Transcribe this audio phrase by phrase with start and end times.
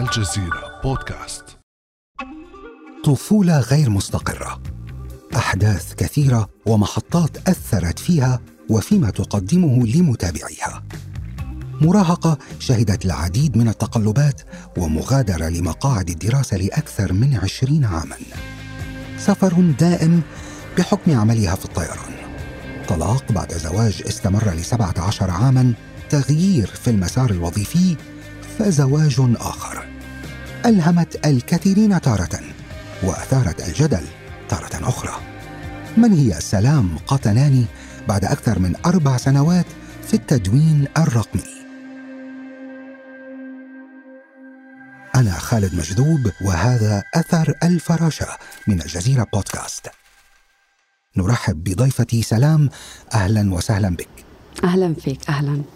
[0.00, 1.44] الجزيرة بودكاست.
[3.04, 4.62] طفولة غير مستقرة.
[5.36, 8.40] أحداث كثيرة ومحطات أثرت فيها
[8.70, 10.82] وفيما تقدمه لمتابعيها.
[11.80, 14.42] مراهقة شهدت العديد من التقلبات
[14.76, 18.16] ومغادرة لمقاعد الدراسة لأكثر من عشرين عاماً.
[19.18, 20.22] سفر دائم
[20.78, 22.14] بحكم عملها في الطيران.
[22.88, 25.74] طلاق بعد زواج استمر لسبعة عشر عاماً.
[26.10, 27.96] تغيير في المسار الوظيفي
[28.58, 29.86] فزواج آخر.
[30.66, 32.40] ألهمت الكثيرين تارة
[33.02, 34.04] وأثارت الجدل
[34.48, 35.20] تارة أخرى.
[35.96, 37.64] من هي سلام قطناني
[38.08, 39.66] بعد أكثر من أربع سنوات
[40.06, 41.56] في التدوين الرقمي؟
[45.14, 48.26] أنا خالد مجذوب وهذا أثر الفراشة
[48.66, 49.86] من الجزيرة بودكاست.
[51.16, 52.70] نرحب بضيفتي سلام
[53.14, 54.08] أهلا وسهلا بك.
[54.64, 55.75] أهلا فيك أهلا.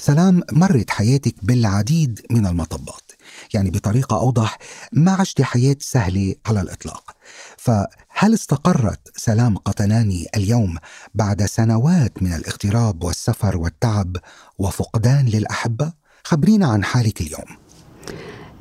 [0.00, 3.12] سلام مرت حياتك بالعديد من المطبات.
[3.54, 4.58] يعني بطريقة أوضح
[4.92, 7.10] ما عشت حياة سهلة على الإطلاق.
[7.56, 10.76] فهل استقرت سلام قطناني اليوم
[11.14, 14.16] بعد سنوات من الاغتراب والسفر والتعب
[14.58, 15.92] وفقدان للأحبة؟
[16.24, 17.58] خبرينا عن حالك اليوم.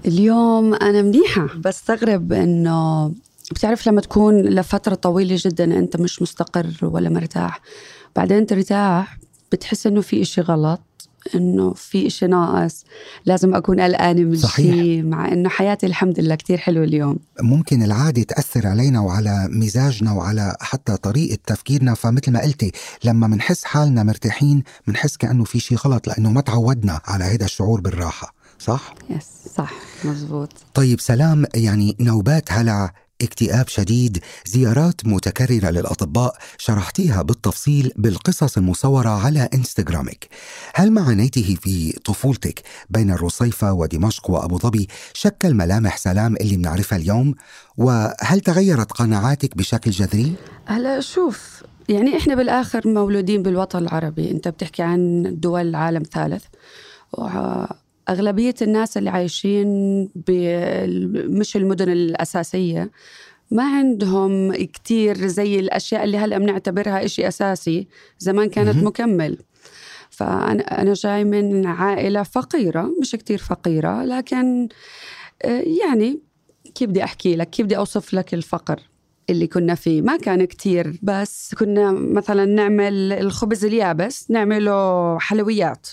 [0.06, 1.48] اليوم أنا منيحة.
[1.66, 3.08] بستغرب إنه
[3.52, 7.62] بتعرف لما تكون لفترة طويلة جدا أنت مش مستقر ولا مرتاح
[8.16, 9.18] بعدين ترتاح
[9.52, 10.82] بتحس إنه في إشي غلط.
[11.36, 12.84] إنه في إشي ناقص
[13.26, 14.76] لازم أكون قلقانة من صحيح.
[14.76, 20.12] شيء مع إنه حياتي الحمد لله كتير حلوة اليوم ممكن العادة تأثر علينا وعلى مزاجنا
[20.14, 22.72] وعلى حتى طريقة تفكيرنا فمثل ما قلتي
[23.04, 27.82] لما منحس حالنا مرتاحين منحس كأنه في شيء غلط لأنه ما تعودنا على هذا الشعور
[27.82, 29.72] بالراحة صح؟ يس صح
[30.06, 39.10] مزبوط طيب سلام يعني نوبات هلع اكتئاب شديد زيارات متكررة للأطباء شرحتيها بالتفصيل بالقصص المصورة
[39.10, 40.28] على إنستغرامك.
[40.76, 46.98] هل ما عانيته في طفولتك بين الرصيفة ودمشق وأبو ظبي شكل ملامح سلام اللي بنعرفها
[46.98, 47.36] اليوم؟
[47.78, 54.32] وهل تغيرت قناعاتك بشكل جذري؟ هلا شوف يعني إحنا بالآخر مولودين بالوطن العربي.
[54.32, 56.44] أنت بتحكي عن دول عالم ثالث.
[58.10, 59.68] أغلبية الناس اللي عايشين
[61.40, 62.92] مش المدن الأساسية
[63.52, 67.88] ما عندهم كتير زي الأشياء اللي هلأ بنعتبرها إشي أساسي
[68.20, 69.38] زمان كانت مكمل.
[70.10, 74.68] فأنا أنا جاي من عائلة فقيرة مش كتير فقيرة لكن
[75.44, 76.20] آه، يعني
[76.76, 78.80] كيف بدي أحكي لك؟ كيف بدي أوصف لك الفقر
[79.30, 85.88] اللي كنا فيه؟ ما كان كتير بس كنا مثلا نعمل الخبز اليابس نعمله حلويات.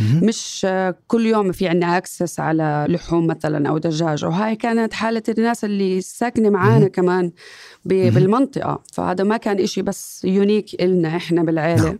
[0.00, 0.66] مش
[1.06, 6.00] كل يوم في عندنا access على لحوم مثلا أو دجاج وهاي كانت حالة الناس اللي
[6.00, 7.32] ساكنة معانا كمان
[7.84, 8.82] بالمنطقة.
[8.92, 11.82] فهذا ما كان إشي بس unique إلنا إحنا بالعيلة.
[11.82, 11.98] نعم.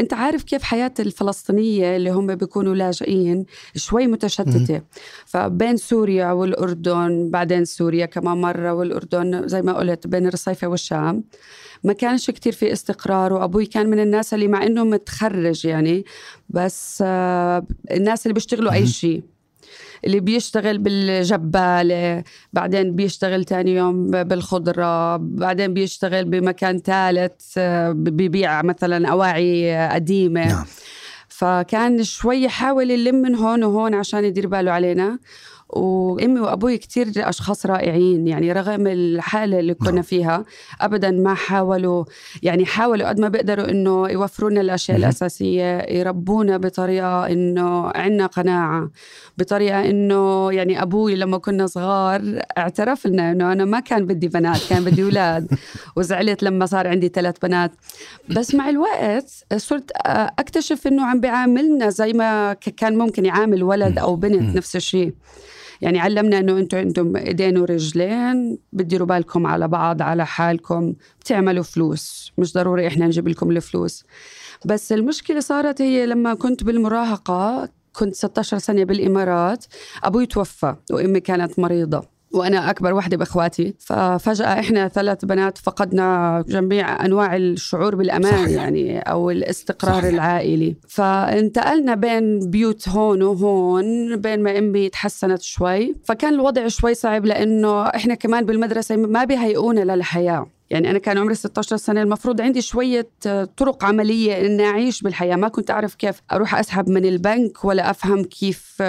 [0.00, 3.44] أنت عارف كيف حياة الفلسطينية اللي هم بيكونوا لاجئين
[3.76, 4.80] شوي متشتتة.
[5.26, 11.24] فبين سوريا والأردن بعدين سوريا كمان مرة والأردن زي ما قلت بين الرصيفه والشام.
[11.84, 16.04] ما كانش كتير في استقرار وأبوي كان من الناس اللي مع إنه متخرج يعني
[16.48, 19.22] بس آه، الناس اللي بيشتغلوا أي شيء.
[20.06, 22.22] اللي بيشتغل بالجبالة
[22.52, 27.58] بعدين بيشتغل تاني يوم بالخضرة بعدين بيشتغل بمكان ثالث
[27.92, 30.64] ببيع مثلا أواعي قديمة نعم.
[31.28, 35.18] فكان شوي يحاول يلم من هون وهون عشان يدير باله علينا
[35.68, 40.02] وأمي وأبوي كثير أشخاص رائعين يعني رغم الحالة اللي كنا نعم.
[40.02, 40.44] فيها
[40.80, 42.04] ابدا ما حاولوا
[42.42, 48.90] يعني حاولوا قد ما بيقدروا إنه يوفروا لنا الاشياء الأساسية يربونا بطريقة إنه عندنا قناعة
[49.38, 54.60] بطريقة إنه يعني أبوي لما كنا صغار اعترف لنا إنه أنا ما كان بدي بنات
[54.70, 55.48] كان بدي أولاد
[55.96, 57.72] وزعلت لما صار عندي ثلاث بنات.
[58.28, 59.90] بس مع الوقت صرت
[60.38, 65.12] أكتشف إنه عم بيعاملنا زي ما كان ممكن يعامل ولد أو بنت نفس الشيء.
[65.84, 72.32] يعني علمنا إنه أنتم عندكم إيدين ورجلين بتديروا بالكم على بعض على حالكم بتعملوا فلوس.
[72.38, 74.04] مش ضروري إحنا نجيب لكم الفلوس.
[74.66, 79.64] بس المشكلة صارت هي لما كنت بالمراهقة كنت 16 سنة بالإمارات
[80.04, 82.13] أبوي توفى وأمي كانت مريضة.
[82.34, 88.48] وأنا أكبر وحدة بإخواتي ففجأة إحنا ثلاث بنات فقدنا جميع أنواع الشعور بالأمان صحيح.
[88.48, 90.14] يعني أو الاستقرار صحيح.
[90.14, 97.24] العائلي فانتقلنا بين بيوت هون وهون بين ما أمي تحسنت شوي فكان الوضع شوي صعب
[97.24, 102.60] لأنه إحنا كمان بالمدرسة ما بيهيئونا للحياة يعني أنا كان عمري 16 سنة المفروض عندي
[102.60, 103.08] شوية
[103.56, 105.36] طرق عملية إني أعيش بالحياة.
[105.36, 108.82] ما كنت أعرف كيف أروح أسحب من البنك ولا أفهم كيف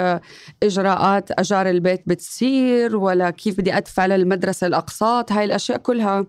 [0.62, 6.26] إجراءات أجار البيت بتصير ولا كيف بدي أدفع للمدرسة الأقساط هاي الأشياء كلها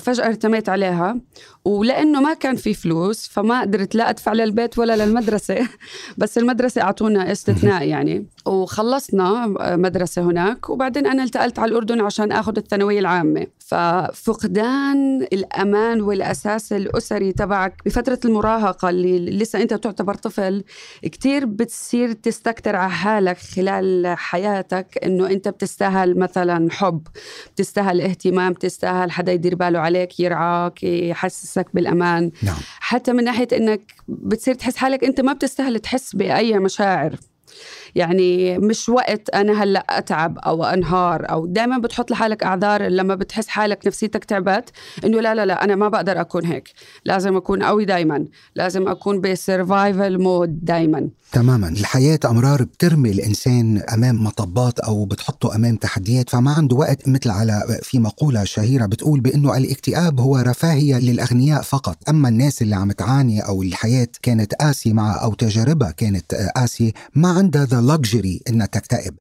[0.00, 1.20] فجأة ارتميت عليها.
[1.64, 5.68] ولأنه ما كان في فلوس فما قدرت لا أدفع للبيت ولا للمدرسة.
[6.18, 8.26] بس المدرسة أعطونا استثناء يعني.
[8.46, 10.70] وخلصنا مدرسة هناك.
[10.70, 13.46] وبعدين أنا التقلت على الأردن عشان أخذ الثانوية العامة.
[13.70, 20.64] ففقدان الأمان والأساس الأسري تبعك بفترة المراهقة اللي لسه أنت تعتبر طفل
[21.02, 27.02] كتير بتصير تستكتر على حالك خلال حياتك إنه أنت بتستاهل مثلا حب
[27.54, 32.56] بتستاهل اهتمام بتستاهل حدا يدير باله عليك يرعاك يحسسك بالأمان نعم.
[32.80, 37.16] حتى من ناحية إنك بتصير تحس حالك أنت ما بتستاهل تحس بأي مشاعر
[37.94, 43.48] يعني مش وقت أنا هلأ أتعب أو أنهار أو دائما بتحط لحالك أعذار لما بتحس
[43.48, 44.70] حالك نفسيتك تعبت
[45.04, 46.68] إنه لا لا لا أنا ما بقدر أكون هيك.
[47.04, 48.26] لازم أكون قوي دائما
[48.56, 51.68] لازم أكون ب survival mode دائما تماما.
[51.68, 57.62] الحياة أمرار بترمي الإنسان أمام مطبات أو بتحطه أمام تحديات فما عنده وقت مثل على
[57.82, 61.96] في مقولة شهيرة بتقول بأنه الاكتئاب هو رفاهية للأغنياء فقط.
[62.08, 67.28] أما الناس اللي عم تعاني أو الحياة كانت قاسية معها أو تجاربها كانت قاسية ما
[67.28, 69.18] عندها luxury إنها تكتئب.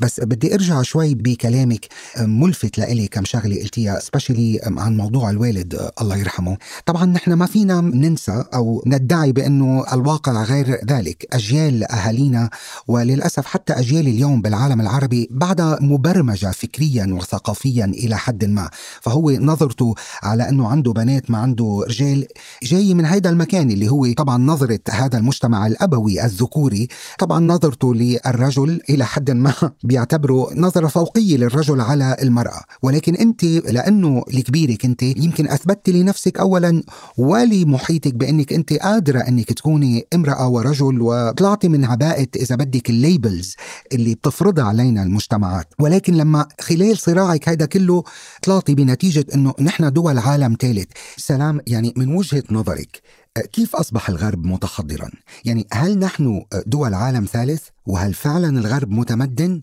[0.00, 1.86] بس بدي ارجع شوي بكلامك
[2.18, 6.56] ملفت لإلي كم شغلة قلتيها specially عن موضوع الوالد الله يرحمه.
[6.86, 11.26] طبعا نحن ما فينا ننسى أو ندعي بأنه الواقع غير ذلك.
[11.32, 12.50] أجيال أهالينا
[12.88, 18.70] وللأسف حتى أجيال اليوم بالعالم العربي بعدها مبرمجة فكريا وثقافيا إلى حد ما.
[19.00, 22.26] فهو نظرته على أنه عنده بنات ما عنده رجال
[22.62, 26.88] جاي من هذا المكان اللي هو طبعا نظرة هذا المجتمع الأبوي الذكوري.
[27.18, 29.54] طبعا نظرته للرجل إلى حد ما
[29.88, 32.60] بيعتبروا نظرة فوقية للرجل على المرأة.
[32.82, 36.82] ولكن أنت لأنه الكبيرة كنت يمكن أثبتت لنفسك أولا
[37.18, 43.54] ولمحيطك بأنك أنت قادرة أنك تكوني امرأة ورجل وطلعتي من عباءة إذا بدك الليبلز
[43.92, 45.74] اللي بتفرضها علينا المجتمعات.
[45.78, 48.02] ولكن لما خلال صراعك هذا كله
[48.42, 53.02] طلعتي بنتيجة أنه نحن دول عالم ثالث سلام يعني من وجهة نظرك
[53.52, 55.10] كيف أصبح الغرب متحضرا؟
[55.44, 59.62] يعني هل نحن دول عالم ثالث؟ وهل فعلا الغرب متمدن؟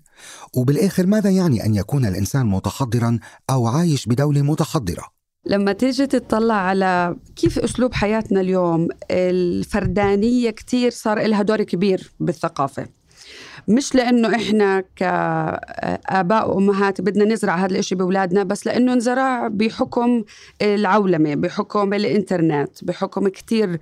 [0.54, 3.20] وبالآخر ماذا يعني أن يكون الإنسان متحضرا
[3.50, 5.16] أو عايش بدولة متحضرة؟
[5.46, 12.88] لما تيجي تطلع على كيف أسلوب حياتنا اليوم الفردانية كتير صار لها دور كبير بالثقافة
[13.68, 20.24] مش لأنه إحنا كاباء وأمهات بدنا نزرع هذا الشيء بأولادنا بس لأنه انزرع بحكم
[20.62, 23.80] العولمة بحكم الإنترنت بحكم كثير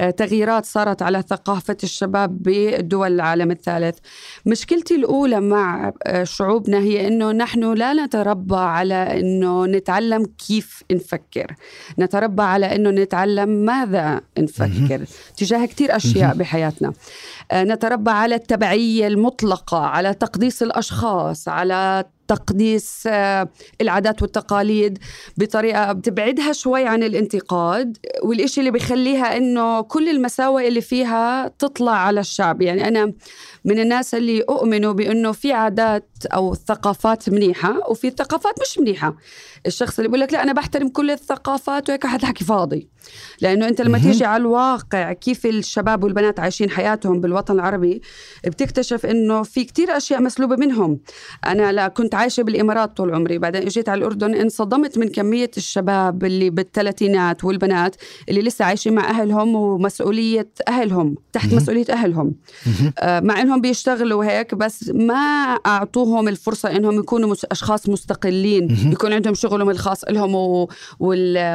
[0.00, 3.98] آه، تغييرات صارت على ثقافة الشباب بدول العالم الثالث.
[4.46, 11.54] مشكلتي الأولى مع آه، شعوبنا هي إنه نحن لا نتربى على إنه نتعلم كيف نفكر.
[11.98, 15.04] نتربى على إنه نتعلم ماذا نفكر
[15.36, 16.92] تجاه كثير أشياء بحياتنا.
[17.52, 23.48] نتربى على التبعية المطلقة على تقديس الأشخاص على تقديس آه،
[23.80, 24.98] العادات والتقاليد
[25.36, 27.96] بطريقة بتبعدها شوي عن الانتقاد.
[28.22, 32.62] والإشي اللي بيخليها إنه كل المساوئ اللي فيها تطلع على الشعب.
[32.62, 33.12] يعني أنا
[33.64, 39.16] من الناس اللي أؤمنوا بأنه في عادات أو ثقافات منيحة وفي ثقافات مش منيحة.
[39.66, 42.88] الشخص اللي بيقول لك لا أنا بحترم كل الثقافات وهيك حكي فاضي.
[43.40, 48.02] لأنه أنت لما تيجي على الواقع كيف الشباب والبنات عايشين حياتهم بالوطن العربي
[48.46, 51.00] بتكتشف إنه في كتير أشياء مسلوبة منهم.
[51.46, 53.38] أنا لا كنت عايشة بالإمارات طول عمري.
[53.38, 57.96] بعدين إجيت على الأردن انصدمت من كمية الشباب اللي بالثلاثينات والبنات
[58.28, 62.34] اللي لسه عايشين مع أهلهم ومسؤولية أهلهم تحت مسؤولية أهلهم.
[62.98, 65.14] آه مع إنهم بيشتغلوا هيك بس ما
[65.66, 70.66] أعطوهم الفرصة إنهم يكونوا أشخاص مستقلين يكون عندهم شغلهم الخاص لهم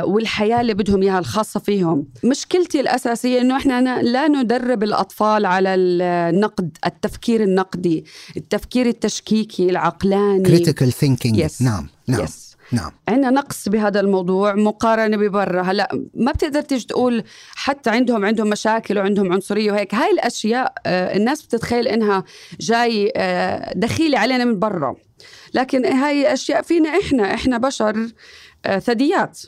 [0.06, 2.06] والحياة اللي بدهم إياها الخاصة فيهم.
[2.24, 8.06] مشكلتي الأساسية إنه إحنا لا ندرب الأطفال على النقد التفكير النقدي
[8.38, 10.44] التفكير التشكيكي العقلاني.
[10.52, 11.36] Critical thinking.
[11.36, 11.62] Yes.
[11.62, 12.52] نعم نعم yes.
[12.72, 12.92] نعم.
[13.08, 15.62] عندنا نقص بهذا الموضوع مقارنة ببرا.
[15.62, 17.24] هلا ما بتقدر تيجي تقول
[17.56, 19.96] حتى عندهم عندهم مشاكل وعندهم عنصرية وهيك.
[19.96, 22.24] هاي الأشياء آه، الناس بتتخيل إنها
[22.60, 24.96] جاي آه، دخيلة علينا من برا.
[25.54, 28.08] لكن هاي أشياء فينا إحنا إحنا بشر
[28.66, 29.40] آه، ثدييات.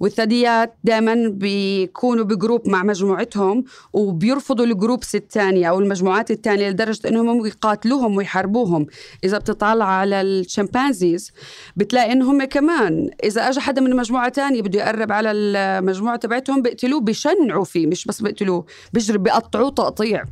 [0.00, 7.08] والثدييات دائما بيكونوا ب group مع مجموعتهم وبيرفضوا ال groups الثانية أو المجموعات الثانية لدرجة
[7.08, 8.86] أنهم يقاتلوهم ويحاربوهم.
[9.24, 11.32] إذا بتطلع على ال chimpanzees
[11.76, 17.00] بتلاقي أنهم كمان إذا أجى حدا من مجموعة ثانية بده يقرب على المجموعة تبعتهم بيقتلوه
[17.00, 20.24] بيشنعوا فيه مش بس بيقتلوه بيجرب بيقطعوه تقطيع.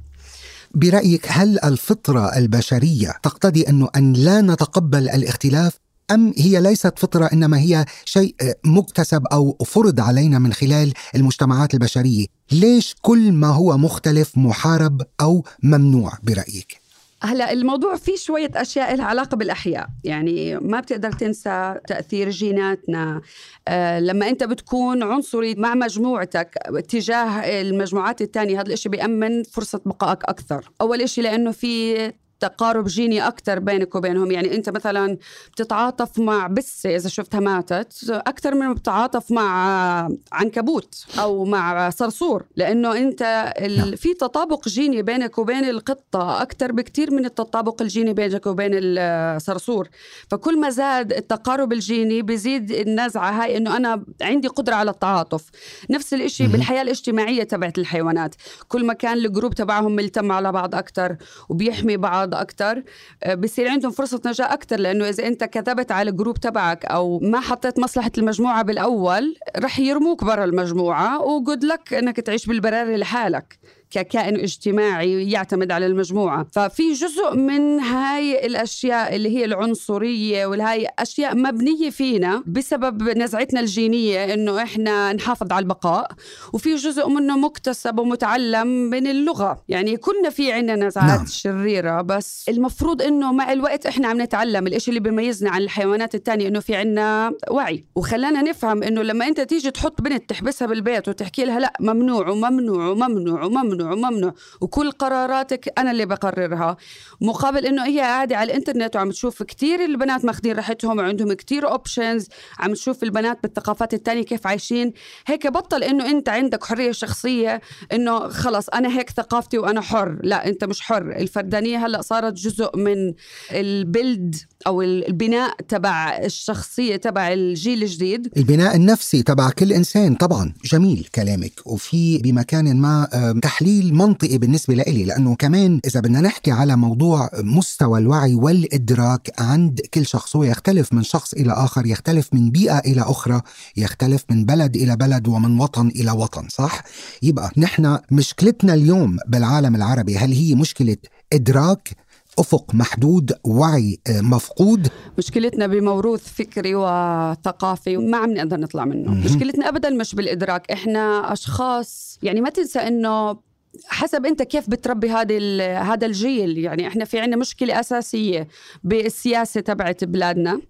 [0.74, 5.81] برأيك هل الفطرة البشرية تقتضي أنه أن لا نتقبل الاختلاف
[6.14, 12.26] أم هي ليست فطرة إنما هي شيء مكتسب أو فرض علينا من خلال المجتمعات البشرية.
[12.52, 16.82] ليش كل ما هو مختلف محارب أو ممنوع برأيك؟
[17.24, 19.86] هلا الموضوع فيه شوية أشياء لها علاقة بالأحياء.
[20.04, 23.20] يعني ما بتقدر تنسى تأثير جيناتنا.
[23.68, 26.54] آه لما أنت بتكون عنصري مع مجموعتك
[26.88, 30.70] تجاه المجموعات الثانية هذا الإشي بيأمن فرصة بقائك أكثر.
[30.80, 32.12] أول إشي لأنه في
[32.42, 34.30] تقارب جيني أكثر بينك وبينهم.
[34.30, 35.18] يعني أنت مثلا
[35.52, 42.96] بتتعاطف مع بسة إذا شفتها ماتت أكثر من بتتعاطف مع عنكبوت أو مع صرصور لأنه
[42.96, 43.96] أنت ال...
[43.96, 49.88] في تطابق جيني بينك وبين القطة أكثر بكثير من التطابق الجيني بينك وبين الصرصور
[50.30, 55.44] فكل ما زاد التقارب الجيني بزيد النزعة هاي أنه أنا عندي قدرة على التعاطف.
[55.90, 58.34] نفس الإشي بالحياة الاجتماعية تبعت الحيوانات.
[58.68, 61.16] كل ما كان ال group تبعهم ملتم على بعض أكثر
[61.48, 62.82] وبيحمي بعض بعض أكثر
[63.22, 67.18] آه، بصير عندهم فرصة نجاة أكثر لأنه إذا أنت كذبت على ال group تبعك أو
[67.18, 73.58] ما حطيت مصلحة المجموعة بالأول رح يرموك برا المجموعة وجود لك إنك تعيش بالبراري لحالك.
[73.92, 76.46] ككائن اجتماعي يعتمد على المجموعة.
[76.52, 84.34] ففي جزء من هاي الأشياء اللي هي العنصرية والهاي أشياء مبنية فينا بسبب نزعتنا الجينية
[84.34, 86.10] إنه إحنا نحافظ على البقاء
[86.52, 89.62] وفي جزء منه مكتسب ومتعلم من اللغة.
[89.68, 91.26] يعني كنا في عنا نزعات نعم.
[91.26, 94.66] شريرة بس المفروض إنه مع الوقت إحنا عم نتعلم.
[94.66, 97.84] الإشي اللي بيميزنا عن الحيوانات التانية إنه في عنا وعي.
[97.96, 102.86] وخلانا نفهم إنه لما أنت تيجي تحط بنت تحبسها بالبيت وتحكي لها لا ممنوع وممنوع
[102.86, 103.81] وممنوع وممنوع.
[103.84, 106.76] ممنوع وممنوع وكل قراراتك أنا اللي بقررها.
[107.20, 112.28] مقابل إنه هي قاعدة على الإنترنت وعم تشوف كثير البنات ماخذين راحتهم وعندهم كثير اوبشنز
[112.58, 114.92] عم تشوف البنات بالثقافات الثانية كيف عايشين.
[115.26, 117.60] هيك بطل إنه أنت عندك حرية شخصية
[117.92, 120.18] إنه خلص أنا هيك ثقافتي وأنا حر.
[120.22, 121.10] لا أنت مش حر.
[121.16, 123.14] الفردانية هلأ صارت جزء من
[123.52, 128.28] البلد أو البناء تبع الشخصية تبع الجيل الجديد.
[128.36, 130.52] البناء النفسي تبع كل إنسان طبعا.
[130.64, 131.52] جميل كلامك.
[131.66, 133.08] وفي بمكان ما
[133.42, 139.80] تحليل منطقي بالنسبة لإلي لأنه كمان إذا بدنا نحكي على موضوع مستوى الوعي والإدراك عند
[139.94, 143.40] كل شخص هو يختلف من شخص إلى آخر يختلف من بيئة إلى أخرى
[143.76, 146.82] يختلف من بلد إلى بلد ومن وطن إلى وطن صح؟
[147.22, 150.96] يبقى نحن مشكلتنا اليوم بالعالم العربي هل هي مشكلة
[151.32, 151.90] إدراك
[152.38, 154.88] أفق محدود وعي آه، مفقود.
[155.18, 159.10] مشكلتنا بموروث فكري وثقافي ما عم نقدر نطلع منه.
[159.10, 160.70] م- مشكلتنا ابدا مش بالإدراك.
[160.70, 163.38] إحنا أشخاص يعني ما تنسى إنه
[163.86, 165.38] حسب أنت كيف بتربي هذا
[165.78, 166.58] هذا الجيل.
[166.58, 168.48] يعني إحنا في عندنا مشكلة أساسية
[168.84, 170.60] بالسياسة تبعت بلادنا.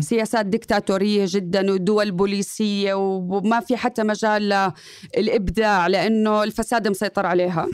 [0.00, 4.72] سياسات ديكتاتورية جدا ودول بوليسية وما في حتى مجال
[5.16, 7.66] للإبداع لأنه الفساد مسيطر عليها.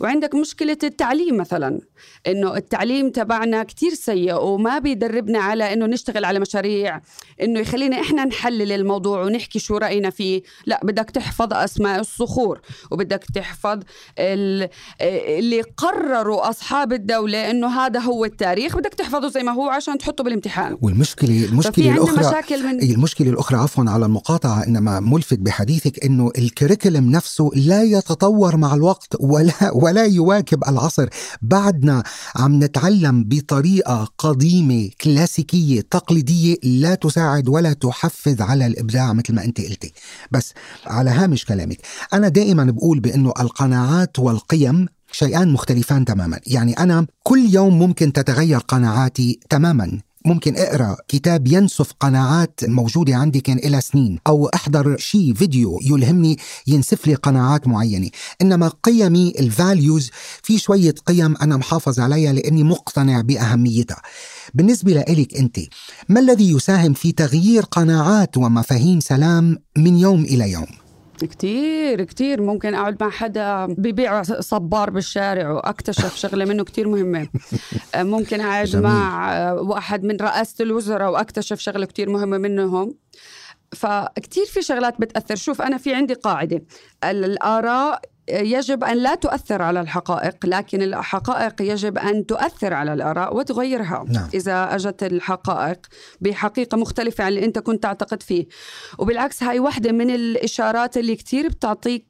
[0.00, 1.80] وعندك مشكلة التعليم مثلا
[2.26, 7.00] إنه التعليم تبعنا كتير سيء وما بيدربنا على إنه نشتغل على مشاريع
[7.42, 10.42] إنه يخلينا إحنا نحلل الموضوع ونحكي شو رأينا فيه.
[10.66, 12.60] لا بدك تحفظ أسماء الصخور
[12.90, 13.80] وبدك تحفظ
[14.18, 18.76] اللي قرروا أصحاب الدولة إنه هذا هو التاريخ.
[18.76, 20.78] بدك تحفظه زي ما هو عشان تحطه بالامتحان.
[20.82, 22.82] والمشكلة المشكلة الاخرى مشاكل من...
[22.82, 29.16] المشكلة الأخرى عفوا على المقاطعة إنما ملفت بحديثك إنه الكريكولم نفسه لا يتطور مع الوقت
[29.20, 31.08] ولا ولا يواكب العصر.
[31.42, 32.02] بعدنا
[32.36, 39.60] عم نتعلم بطريقة قديمة كلاسيكية تقليدية لا تساعد ولا تحفز على الإبداع مثل ما أنت
[39.60, 39.92] قلتي.
[40.30, 40.52] بس
[40.86, 41.78] على هامش كلامك
[42.12, 46.40] أنا دائما بقول بإنه القناعات والقيم شيئان مختلفان تماما.
[46.46, 50.00] يعني أنا كل يوم ممكن تتغير قناعاتي تماما.
[50.26, 56.38] ممكن اقرأ كتاب ينسف قناعات موجودة عندي كان إلى سنين أو أحضر شيء فيديو يلهمني
[56.66, 58.10] ينسف لي قناعات معينة.
[58.42, 60.10] إنما قيمي الفاليوز
[60.42, 64.02] في شوية قيم أنا محافظ عليها لأني مقتنع بأهميتها.
[64.54, 65.58] بالنسبة لإلك أنت
[66.08, 70.83] ما الذي يساهم في تغيير قناعات ومفاهيم سلام من يوم إلى يوم؟
[71.20, 72.42] كتير كتير.
[72.42, 77.28] ممكن أقعد مع حدا ببيع صبار بالشارع وأكتشف شغلة منه كتير مهمة.
[77.96, 82.94] ممكن أقعد مع واحد من رئاسة الوزراء وأكتشف شغلة كتير مهمة منهم.
[83.74, 85.36] فكتير في شغلات بتأثر.
[85.36, 86.64] شوف أنا في عندي قاعدة.
[87.04, 94.04] الآراء يجب أن لا تؤثر على الحقائق لكن الحقائق يجب أن تؤثر على الآراء وتغيرها
[94.08, 94.28] نعم.
[94.34, 95.86] إذا أجت الحقائق
[96.20, 98.46] بحقيقة مختلفة عن اللي أنت كنت تعتقد فيه
[98.98, 102.06] وبالعكس هاي واحدة من الإشارات اللي كتير بتعطيك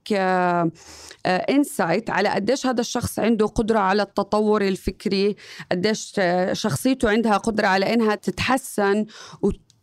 [1.26, 5.36] insight آه، آه، على قديش هذا الشخص عنده قدرة على التطور الفكري
[5.72, 9.06] قديش آه، شخصيته عندها قدرة على إنها تتحسن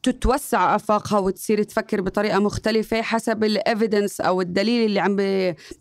[0.04, 5.16] تتوسع أفاقها وتصير تفكر بطريقة مختلفة حسب ال evidence أو الدليل اللي عم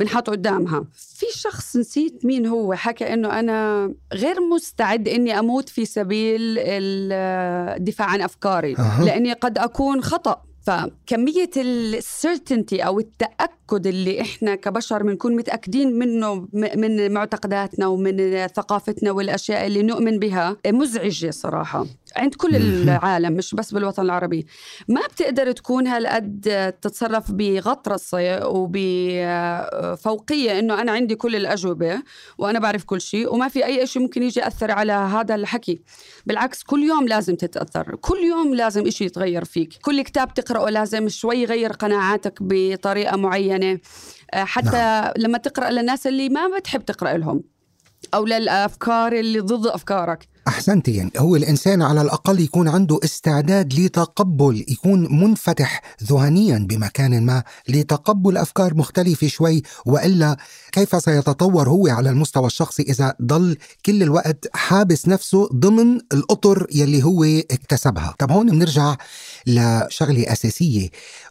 [0.01, 5.85] بنحط قدامها في شخص نسيت مين هو حكى إنه أنا غير مستعد إني أموت في
[5.85, 9.05] سبيل الدفاع عن أفكاري أه.
[9.05, 15.99] لأني قد أكون خطأ فكمية ال certainty أو التأكد التأكد اللي إحنا كبشر بنكون متأكدين
[15.99, 20.57] منه من معتقداتنا ومن ثقافتنا والأشياء اللي نؤمن بها.
[20.67, 21.87] مزعجة صراحة.
[22.17, 24.47] عند كل العالم مش بس بالوطن العربي.
[24.89, 28.89] ما بتقدر تكون هالقد تتصرف بغطرسة وبفوقية
[30.59, 32.03] إنه أنا عندي كل الأجوبة
[32.39, 35.81] وأنا بعرف كل شيء وما في أي شيء ممكن يجي يأثر على هذا الحكي.
[36.27, 37.97] بالعكس كل يوم لازم تتأثر.
[38.01, 39.75] كل يوم لازم إشي يتغير فيك.
[39.83, 43.60] كل كتاب تقرأه لازم شوي يغير قناعاتك بطريقة معينة.
[43.63, 45.13] آه، حتى نعم.
[45.17, 47.43] لما تقرأ للناس اللي ما بتحب تقرأ لهم
[48.15, 54.65] أو للأفكار اللي ضد أفكارك أحسنتي يعني هو الإنسان على الأقل يكون عنده استعداد لتقبل
[54.69, 60.37] يكون منفتح ذهنيا بمكان ما لتقبل أفكار مختلفة شوي وإلا
[60.73, 67.05] كيف سيتطور هو على المستوى الشخصي إذا ضل كل الوقت حابس نفسه ضمن الأطر يلي
[67.05, 68.97] هو اكتسبها طب هون بنرجع
[69.47, 70.89] لشغلة أساسية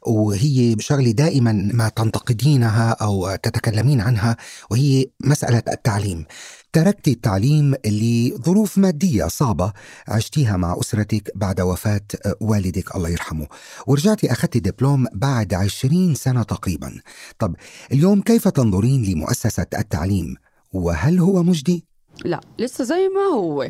[0.08, 4.38] وهي شغلة دائما ما تنتقدينها أو تتكلمين عنها
[4.72, 6.26] وهي مسألة التعليم.
[6.74, 9.74] تركتي التعليم لظروف مادية صعبة
[10.08, 12.02] عشتيها مع أسرتك بعد وفاة
[12.42, 13.48] والدك الله يرحمه
[13.88, 17.02] ورجعتي أخذتي دبلوم بعد عشرين سنة تقريبا.
[17.40, 17.56] طب
[17.92, 20.36] اليوم كيف تنظرين لمؤسسة التعليم؟
[20.74, 21.89] وهل هو مجدي؟
[22.26, 23.70] لا لسه زي ما هو.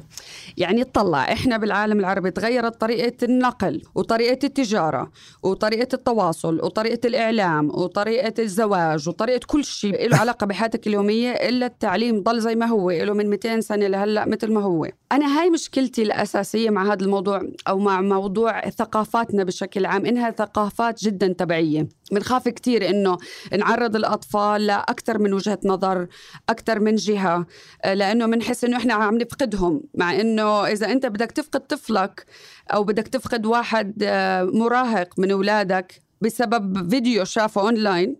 [0.57, 5.11] يعني اطلع إحنا بالعالم العربي تغيرت طريقة النقل وطريقة التجارة
[5.43, 12.23] وطريقة التواصل وطريقة الإعلام وطريقة الزواج وطريقة كل شيء له علاقة بحياتك اليومية إلا التعليم
[12.23, 14.87] ضل زي ما هو له من 200 سنة لهلأ مثل ما هو.
[15.11, 21.03] أنا هاي مشكلتي الأساسية مع هذا الموضوع أو مع موضوع ثقافاتنا بشكل عام إنها ثقافات
[21.03, 21.87] جدا تبعية.
[22.11, 23.17] بنخاف كتير إنه
[23.57, 26.07] نعرض الأطفال لأكثر من وجهة نظر
[26.49, 27.45] أكثر من جهة
[27.85, 32.25] لأنه بنحس إنه إحنا عم نفقدهم مع إنه إذا أنت بدك تفقد طفلك
[32.73, 38.15] أو بدك تفقد واحد آه، مراهق من أولادك بسبب فيديو شافه أونلاين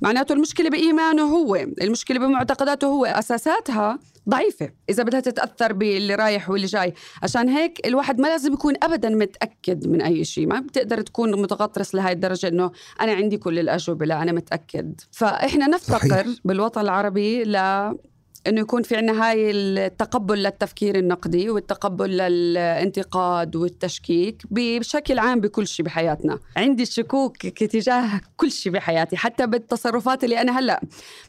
[0.00, 3.98] معناته المشكلة بإيمانه هو المشكلة بمعتقداته هو أساساتها
[4.28, 9.08] ضعيفة إذا بدها تتأثر باللي رايح واللي جاي عشان هيك الواحد ما لازم يكون ابدا
[9.08, 14.06] متأكد من أي شيء ما بتقدر تكون متغطرس لهي الدرجة إنه أنا عندي كل الأجوبة
[14.06, 16.26] لا أنا متأكد فإحنا نفتقر صحيح.
[16.44, 17.56] بالوطن العربي ل
[18.46, 25.86] إنه يكون في عنا هاي التقبل للتفكير النقدي والتقبل للانتقاد والتشكيك بشكل عام بكل شيء
[25.86, 30.80] بحياتنا عندي الشكوك تجاه كل شيء بحياتي حتى بالتصرفات اللي أنا هلأ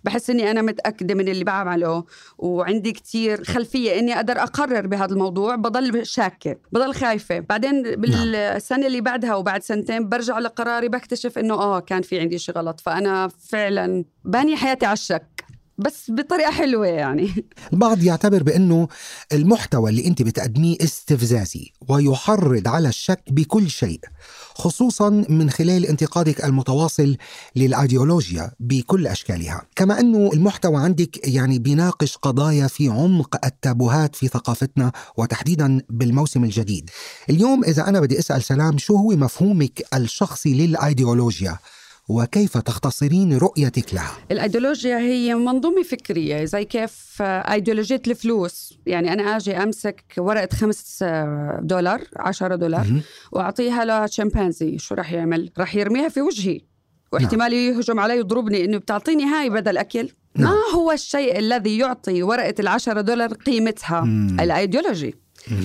[0.04, 2.04] بحس إني أنا متأكدة من اللي بعمله
[2.38, 7.82] وعندي كتير خلفية إني أقدر أقرر بهذا الموضوع بضل شاكه بضل خايفة بعدين.
[7.84, 12.80] بالسنة اللي بعدها وبعد سنتين برجع لقراري بكتشف إنه آه كان في عندي شيء غلط
[12.80, 15.28] فأنا فعلا باني حياتي على الشك
[15.86, 17.46] بس بطريقة حلوة يعني.
[17.74, 18.88] البعض يعتبر بأنه
[19.34, 24.00] المحتوى اللي أنت بتقدميه استفزازي ويحرض على الشك بكل شيء
[24.56, 27.18] خصوصا من خلال انتقادك المتواصل
[27.56, 29.62] للأيديولوجيا بكل أشكالها.
[29.76, 36.90] كما أنه المحتوى عندك يعني بيناقش قضايا في عمق التابوهات في ثقافتنا وتحديدا بالموسم الجديد.
[37.30, 41.58] اليوم إذا أنا بدي أسأل سلام شو هو مفهومك الشخصي للأيديولوجيا؟
[42.12, 49.58] وكيف تختصرين رؤيتك لها؟ الأيديولوجيا هي منظومة فكرية زي كيف أيديولوجية الفلوس يعني أنا أجي
[49.58, 51.04] أمسك ورقة خمس
[51.62, 52.88] دولار عشرة دولار
[53.32, 56.62] وأعطيها لشمبانزي شو رح يعمل؟ رح يرميها في وجهي
[57.12, 57.78] واحتمال نعم.
[57.78, 60.52] يهجم علي يضربني إنه بتعطيني هاي بدل أكل نعم.
[60.52, 64.38] ما هو الشيء الذي يعطي ورقة العشرة دولار قيمتها مم.
[64.40, 65.16] الأيديولوجي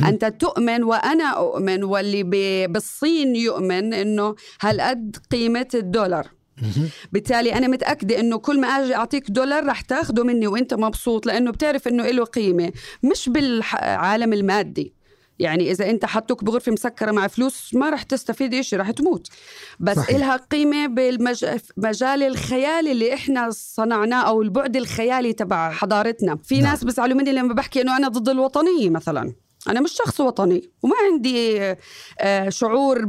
[0.09, 2.23] أنت تؤمن وأنا أؤمن واللي
[2.67, 6.36] بالصين يؤمن أنه هالقد قيمة الدولار
[7.13, 11.51] بالتالي أنا متأكدة إنه كل ما أجي أعطيك دولار رح تاخده مني وأنت مبسوط لأنه
[11.51, 14.97] بتعرف إنه له قيمة مش بالعالم المادي.
[15.39, 19.29] يعني إذا أنت حطوك بغرفة مسكرة مع فلوس ما رح تستفيد شيء رح تموت.
[19.81, 20.17] بس صحيح.
[20.17, 26.39] إلها قيمة بالمجال الخيالي اللي إحنا صنعناه أو البعد الخيالي تبع حضارتنا.
[26.45, 26.65] في نعم.
[26.65, 29.35] ناس بيزعلوا مني لما بحكي إنه أنا ضد الوطنية مثلا.
[29.69, 31.61] أنا مش شخص وطني وما عندي
[32.21, 33.05] آه، شعور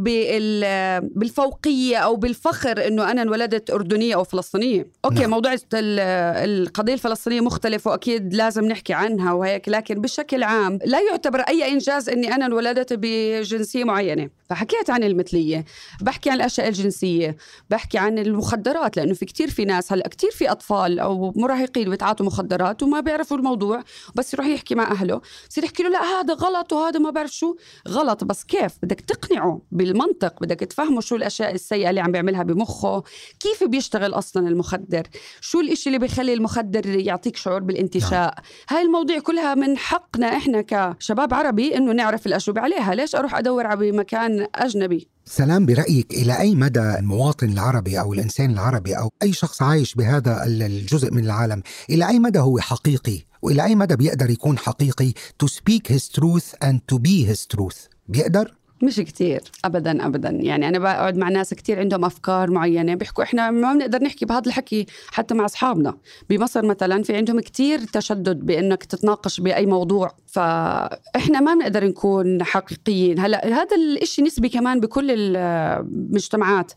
[1.16, 4.88] بالفوقية أو بالفخر إنه أنا انولدت أردنية أو فلسطينية.
[5.06, 5.30] أوكي نعم.
[5.30, 11.72] موضوع القضية الفلسطينية مختلف وأكيد لازم نحكي عنها وهيك لكن بشكل عام لا يعتبر أي
[11.72, 14.30] إنجاز إني أنا انولدت بجنسية معينة.
[14.50, 15.66] فحكيت عن المثلية
[16.02, 17.38] بحكي عن الأشياء الجنسية
[17.70, 22.26] بحكي عن المخدرات لأنه في كتير في ناس هلأ كتير في أطفال أو مراهقين بيتعاطوا
[22.26, 23.84] مخدرات وما بيعرفوا الموضوع
[24.16, 27.56] بس يروح يحكي مع أهله بصير يحكي له لا هذا غلط وهذا ما بعرف شو.
[27.88, 33.04] غلط بس كيف؟ بدك تقنعه بالمنطق بدك تفهمه شو الأشياء السيئة اللي عم بيعملها بمخه.
[33.40, 35.08] كيف بيشتغل أصلا المخدر؟
[35.42, 38.44] شو الإشي اللي بيخلي المخدر يعطيك شعور بالانتشاء؟ نعم.
[38.70, 42.96] هاي المواضيع كلها من حقنا إحنا كشباب عربي إنه نعرف الأجوبة عليها.
[42.96, 48.52] ليش أروح أدور على مكان أجنبي؟ سلام برأيك إلى أي مدى المواطن العربي أو الإنسان
[48.52, 53.64] العربي أو أي شخص عايش بهذا الجزء من العالم إلى أي مدى هو حقيقي؟ وإلى
[53.64, 58.58] أي مدى بيقدر يكون حقيقي to speak his truth and to be his truth بيقدر؟
[58.82, 60.30] مش كتير ابدا ابدا.
[60.30, 64.48] يعني أنا بقعد مع ناس كتير عندهم أفكار معينة بيحكوا إحنا ما بنقدر نحكي بهذا
[64.48, 65.98] الحكي حتى مع أصحابنا.
[66.30, 70.12] بمصر مثلا في عندهم كتير تشدد بإنك تتناقش بأي موضوع.
[70.26, 73.20] فاحنا ما بنقدر نكون حقيقيين.
[73.20, 76.72] هلأ هذا الشيء نسبي كمان بكل المجتمعات.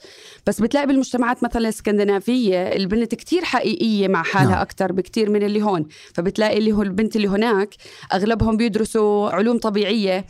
[0.47, 4.61] بس بتلاقي بالمجتمعات مثلا الإسكندنافية البنت كتير حقيقية مع حالها نعم.
[4.61, 5.87] أكثر بكتير من اللي هون.
[6.15, 7.75] فبتلاقي اللي هو البنت اللي هناك
[8.13, 10.25] أغلبهم بيدرسوا علوم طبيعية.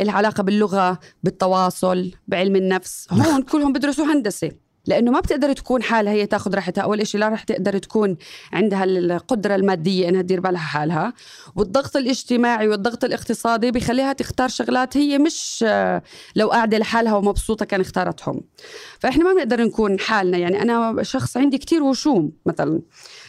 [0.00, 3.20] العلاقة باللغة بالتواصل بعلم النفس نعم.
[3.20, 4.50] هون كلهم بدرسوا هندسة.
[4.86, 6.82] لأنه ما بتقدر تكون حالها هي تاخذ راحتها.
[6.82, 8.16] أول شيء لا رح تقدر تكون
[8.52, 11.12] عندها القدرة المادية إنها تدير بالها حالها.
[11.56, 15.64] والضغط الاجتماعي والضغط الاقتصادي بيخليها تختار شغلات هي مش
[16.36, 18.40] لو قاعدة لحالها ومبسوطة كان اختارتهم.
[18.98, 20.38] فإحنا ما بنقدر نكون حالنا.
[20.38, 22.80] يعني أنا شخص عندي كتير وشوم مثلا.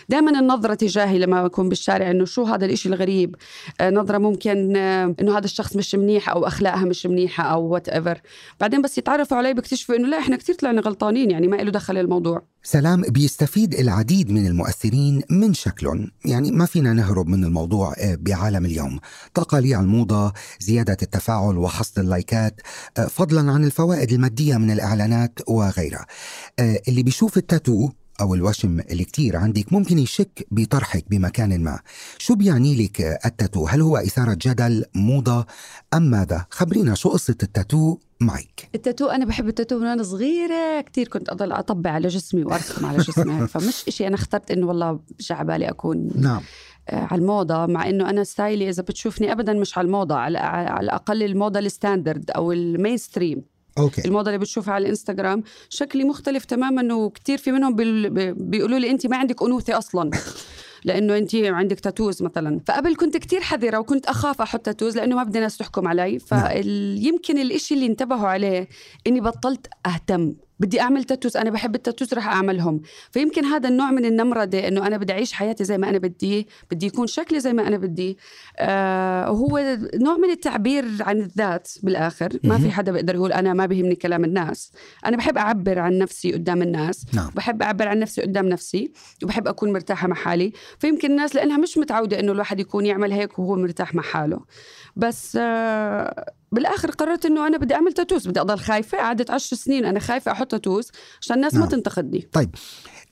[0.10, 3.36] دائما النظرة تجاهي لما أكون بالشارع إنه شو هذا الإشي الغريب.
[3.82, 8.22] آه، نظرة ممكن آه، إنه هذا الشخص مش منيح أو أخلاقها مش منيحة أو whatever
[8.60, 11.98] بعدين بس يتعرفوا علي بيكتشفوا إنه لا إحنا كثير طلعنا غلطانين يعني ما له دخل
[11.98, 12.42] الموضوع.
[12.64, 18.66] سلام بيستفيد العديد من المؤثرين من شكلهم يعني ما فينا نهرب من الموضوع آه، بعالم
[18.66, 19.00] اليوم.
[19.34, 22.62] تقاليع الموضة زيادة التفاعل وحصد ال likes
[23.10, 26.06] فضلا عن الفوائد المادية من الإعلانات وغيرها.
[26.60, 27.90] اللي بيشوف التاتو
[28.22, 31.80] أو الوشم اللي كتير عندك ممكن يشك بطرحك بمكان ما.
[32.18, 35.46] شو بيعني لك التاتو؟ هل هو إثارة جدل موضة
[35.94, 38.70] أم ماذا؟ خبرينا شو قصة التاتو معك.
[38.76, 42.98] التاتو أنا بحب التاتو من وأنا صغيرة كتير كنت أضل أطبع على جسمي وأرسم على
[42.98, 46.42] جسمي فمش إشي أنا اخترت إنه والله جا بالي أكون نعم.
[46.90, 50.38] آه، على الموضة مع إنه أنا style ي إذا بتشوفني ابدا مش على الموضة على,
[50.38, 54.06] على الأقل الموضة ال standard أو ال mainstream okay.
[54.06, 55.44] الموضة اللي بتشوفها على الإنستغرام.
[55.70, 57.76] شكلي مختلف تماما وكثير في منهم
[58.50, 60.12] بيقولوا لي أنت ما عندك أنوثة أصلا.
[60.86, 62.62] لأنه أنت عندك tattoos مثلا.
[62.68, 66.20] فقبل كنت كتير حذرة وكنت أخاف أحط tattoos لأنه ما بدي ناس تحكم علي.
[66.32, 66.50] نعم.
[66.50, 68.68] فيمكن الإشي اللي انتبهوا عليه
[69.08, 70.34] إني بطلت أهتم.
[70.60, 72.82] بدي أعمل tattoos أنا بحب ال tattoos رح أعملهم.
[73.12, 76.86] فيمكن هذا النوع من النمرده إنه أنا بدي أعيش حياتي زي ما أنا بدي بدي
[76.86, 78.18] يكون شكلي زي ما أنا بدي.
[78.58, 82.40] آه وهو نوع من التعبير عن الذات بالآخر.
[82.44, 84.72] ما في حدا بيقدر يقول أنا ما بيهمني كلام الناس.
[85.06, 87.06] أنا بحب أعبر عن نفسي قدام الناس.
[87.14, 87.30] نعم.
[87.36, 88.92] بحب أعبر عن نفسي قدام نفسي.
[89.24, 93.40] وبحب أكون مرتاحة مع حالي فيمكن الناس لأنها مش متعودة إنه الواحد يكون يعمل هيك
[93.40, 94.40] وهو مرتاح مع حاله
[94.96, 99.86] بس آه بالآخر قررت إنه أنا بدي أعمل تاتوز بدي أضل خايفة قعدت عشر سنين
[99.86, 100.92] أنا خايفة أحط تاتوز
[101.22, 101.64] عشان الناس نعم.
[101.64, 102.50] ما تنتقدني طيب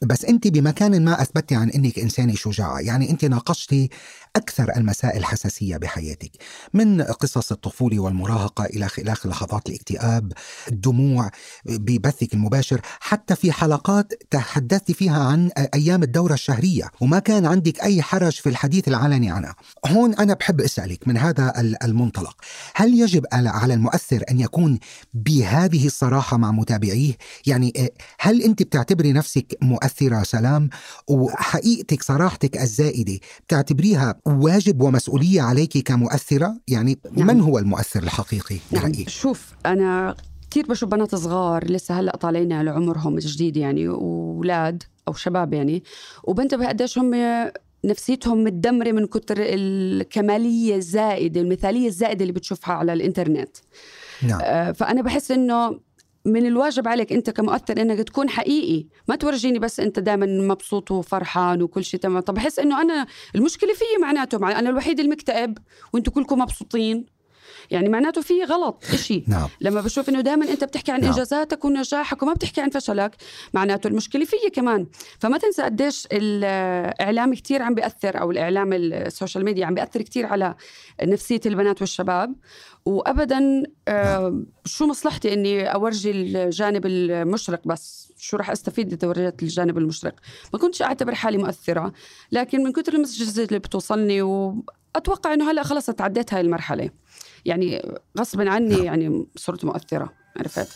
[0.06, 2.80] بس انت بمكان ما اثبتي عن انك انسانة شجاعة.
[2.80, 3.90] يعني انت ناقشتي
[4.36, 6.32] أكثر المسائل حساسية بحياتك
[6.74, 10.34] من قصص الطفولة والمراهقة إلى خلاف لحظات الاكتئاب
[10.68, 11.32] الدموع
[11.66, 18.02] ببثك المباشر حتى في حلقات تحدثت فيها عن أيام الدورة الشهرية وما كان عندك أي
[18.02, 19.56] حرج في الحديث العلني عنها.
[19.86, 22.42] هون أنا بحب أسألك من هذا المنطلق
[22.76, 24.80] هل يجب على المؤثر أن يكون
[25.14, 27.14] بهذه الصراحة مع متابعيه؟
[27.48, 29.58] يعني هل أنت بتعتبري نفسك
[29.94, 30.70] مؤثرة سلام
[31.08, 37.28] وحقيقتك صراحتك الزائدة بتعتبريها واجب ومسؤولية عليك كمؤثرة يعني نعم.
[37.28, 38.92] من هو المؤثر الحقيقي نعم.
[39.08, 40.16] شوف أنا
[40.52, 45.84] كثير بشوف بنات صغار لسه هلأ طالعين على عمرهم جديد يعني واولاد أو شباب يعني
[46.24, 47.14] وبنتبه قديش هم
[47.86, 53.58] نفسيتهم متدمرة من كتر الكمالية الزائدة المثالية الزائدة اللي بتشوفها على الإنترنت
[54.24, 54.40] نعم.
[54.42, 55.80] آه، فأنا بحس إنه
[56.26, 58.88] من الواجب عليك أنت كمؤثر إنك تكون حقيقي.
[59.08, 62.20] ما تورجيني بس أنت دائما مبسوط وفرحان وكل شيء تمام.
[62.20, 65.58] طب بحس إنه أنا المشكلة فيي معناته مع أنا الوحيد المكتئب
[65.94, 67.06] وأنتم كلكم مبسوطين.
[67.72, 69.50] يعني معناته في غلط شيء نعم.
[69.62, 71.10] لما بشوف إنه دائما أنت بتحكي عن نعم.
[71.10, 73.16] إنجازاتك ونجاحك وما بتحكي عن فشلك
[73.54, 74.88] معناته المشكلة فيي كمان.
[75.20, 80.26] فما تنسى قديش الإعلام كثير عم بيأثر أو الإعلام ال social media عم بيأثر كثير
[80.26, 80.56] على
[81.04, 82.36] نفسية البنات والشباب.
[82.86, 89.78] وابدا آه شو مصلحتي إني أورجي الجانب المشرق بس؟ شو راح أستفيد اذا ورجيت الجانب
[89.78, 90.16] المشرق؟
[90.54, 91.94] ما كنتش أعتبر حالي مؤثرة
[92.32, 96.90] لكن من كثر ال messages اللي بتوصلني وأتوقع إنه هلأ خلص تعديت هاي المرحلة.
[97.46, 98.84] يعني غصبا عني نعم.
[98.84, 100.68] يعني صرت مؤثرة عرفت؟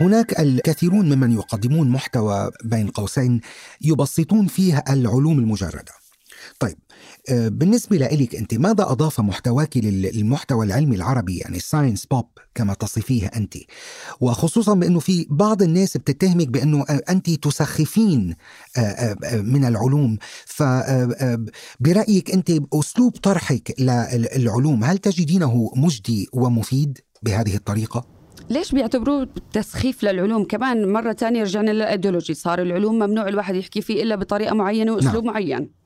[0.00, 3.40] هناك الكثيرون ممن يقدمون محتوى بين قوسين
[3.80, 6.01] يبسطون فيه العلوم المجردة.
[6.58, 6.78] طيب
[7.30, 13.26] آه، بالنسبة لك أنت ماذا أضاف محتواك للمحتوى العلمي العربي يعني الساينس بوب كما تصفيه
[13.26, 13.54] أنت؟
[14.20, 18.36] وخصوصا بأنه في بعض الناس بتتهمك بأنه أنت تسخفين
[18.76, 20.18] آه، آه، من العلوم.
[20.46, 28.04] فبرأيك أنت أسلوب طرحك للعلوم هل تجدينه مجدي ومفيد بهذه الطريقة؟
[28.50, 32.34] ليش بيعتبروه تسخيف للعلوم؟ كمان مرة تانية رجعنا للأيديولوجي.
[32.34, 35.34] صار العلوم ممنوع الواحد يحكي فيه إلا بطريقة معينة وأسلوب نعم.
[35.34, 35.81] معين.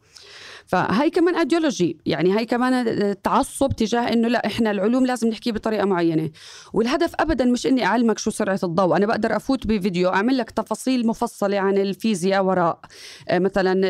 [0.67, 5.85] فهي كمان ايديولوجي يعني هي كمان تعصب تجاه إنه لا إحنا العلوم لازم نحكي بطريقة
[5.85, 6.31] معينة.
[6.73, 8.97] والهدف ابدا مش إني أعلمك شو سرعة الضوء.
[8.97, 12.81] أنا بقدر أفوت بفيديو أعمل لك تفاصيل مفصلة عن الفيزياء وراء
[13.29, 13.81] آه، مثلا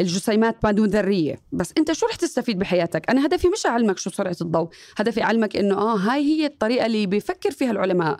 [0.00, 1.36] الجسيمات ما دون ذرية.
[1.52, 4.68] بس أنت شو رح تستفيد بحياتك؟ أنا هدفي مش أعلمك شو سرعة الضوء.
[4.96, 8.16] هدفي أعلمك إنه آه هاي هي الطريقة اللي بيفكر فيها العلماء.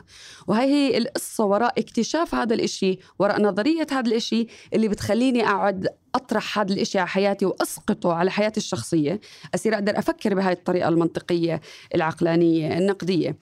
[0.47, 6.59] وهي هي القصة وراء اكتشاف هذا الإشي وراء نظرية هذا الإشي اللي بتخليني أقعد أطرح
[6.59, 9.21] هذا الإشي على حياتي وأسقطه على حياتي الشخصية
[9.55, 11.61] أصير أقدر أفكر بهاي الطريقة المنطقية
[11.95, 13.37] العقلانية النقدية.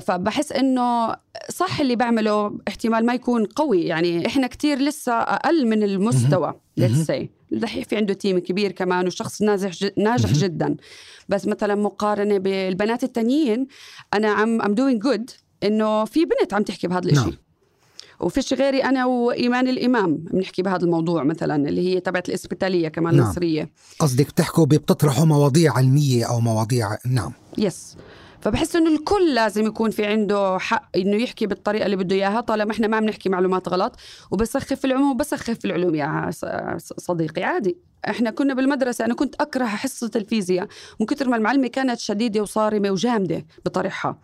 [0.00, 1.16] فبحس إنه
[1.50, 7.30] صح اللي بعمله احتمال ما يكون قوي يعني إحنا كتير لسه أقل من المستوى لتسي
[7.52, 10.76] دحين في عنده تيم كبير كمان وشخص ناجح ناجح جدا.
[11.28, 13.66] بس مثلا مقارنة بالبنات التانيين
[14.14, 15.30] أنا عم I'm doing good
[15.62, 17.47] إنه في بنت عم تحكي بهذا الشيء نعم.
[18.20, 20.14] وفيش غيري أنا وإيمان الإمام.
[20.14, 23.24] بنحكي بهذا الموضوع مثلا اللي هي تبعت الاسبيتاليه كمان نعم.
[23.24, 27.32] المصريه قصدك بتحكوا بتطرحوا مواضيع علمية أو مواضيع نعم.
[27.58, 27.96] yes
[28.40, 32.72] فبحس إنه الكل لازم يكون في عنده حق إنه يحكي بالطريقة اللي بده إياها طالما
[32.72, 33.96] إحنا ما بنحكي معلومات غلط.
[34.30, 36.30] وبسخف العلوم وبسخف العلوم يا
[36.78, 37.42] صديقي.
[37.42, 37.78] عادي.
[38.08, 40.68] إحنا كنا بالمدرسة أنا كنت أكره حصة الفيزياء
[41.00, 44.18] من كثر ما المعلمة كانت شديدة وصارمة وجامدة بطرحها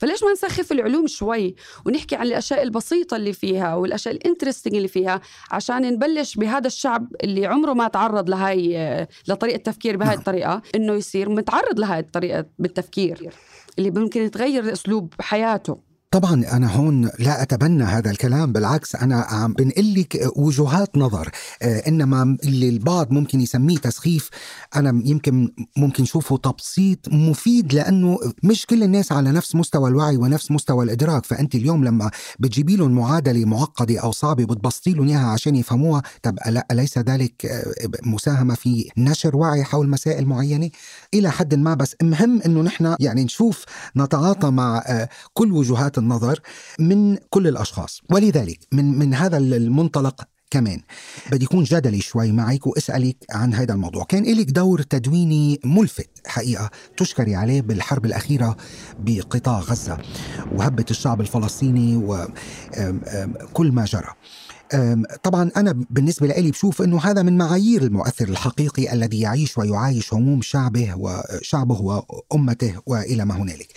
[0.00, 1.54] فليش ما نسخف العلوم شوي
[1.86, 7.46] ونحكي عن الأشياء البسيطة اللي فيها والأشياء الإنترستنج اللي فيها عشان نبلش بهذا الشعب اللي
[7.46, 10.18] عمره ما تعرض لهي لطريقة التفكير بهاي نعم.
[10.18, 13.30] الطريقة إنه يصير متعرض لهي الطريقة بالتفكير
[13.78, 19.52] اللي ممكن يتغير أسلوب حياته طبعا أنا هون لا أتبنى هذا الكلام بالعكس أنا عم
[19.52, 21.30] بنقل لك وجهات نظر.
[21.62, 24.30] آه، إنما اللي البعض ممكن يسميه تسخيف
[24.76, 30.50] أنا يمكن ممكن شوفه تبسيط مفيد لأنه مش كل الناس على نفس مستوى الوعي ونفس
[30.50, 31.26] مستوى الإدراك.
[31.26, 36.38] فأنت اليوم لما بتجيبي لهم معادلة معقدة أو صعبة بتبسطي لهم إياها عشان يفهموها طب
[36.70, 37.64] أليس ذلك آه،
[38.02, 40.70] مساهمة في نشر وعي حول مسائل معينة؟
[41.14, 43.64] إلى حد ما بس مهم إنه نحن يعني نشوف
[43.96, 46.40] نتعاطى مع آه، كل وجهات النظر
[46.78, 48.00] من كل الأشخاص.
[48.10, 50.80] ولذلك من من هذا المنطلق كمان
[51.32, 54.04] بدي يكون جدلي شوي معك واسألك عن هذا الموضوع.
[54.04, 58.56] كان لك دور تدويني ملفت حقيقة تشكري عليه بالحرب الأخيرة
[58.98, 59.98] بقطاع غزة
[60.52, 64.14] وهبة الشعب الفلسطيني وكل ما جرى.
[65.22, 70.42] طبعا أنا بالنسبة لي بشوف أنه هذا من معايير المؤثر الحقيقي الذي يعيش ويعايش هموم
[70.42, 73.68] شعبه وشعبه وأمته وإلى ما هنالك.